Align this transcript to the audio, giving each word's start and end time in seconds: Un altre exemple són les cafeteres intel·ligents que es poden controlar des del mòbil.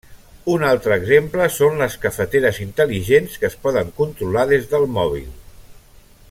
Un 0.51 0.63
altre 0.69 0.95
exemple 1.01 1.45
són 1.57 1.77
les 1.81 1.97
cafeteres 2.05 2.61
intel·ligents 2.65 3.37
que 3.43 3.49
es 3.51 3.59
poden 3.67 3.93
controlar 4.01 4.47
des 4.55 4.67
del 4.73 4.89
mòbil. 4.99 5.31